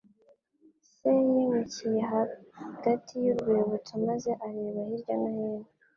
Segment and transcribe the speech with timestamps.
[0.93, 5.67] Se yimukiye hagati y'urwibutso maze areba hirya no hino.